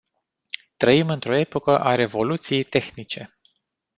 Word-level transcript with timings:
Trăim 0.77 1.09
într-o 1.09 1.35
epocă 1.35 1.79
a 1.79 1.95
revoluției 1.95 2.63
tehnice. 2.63 3.29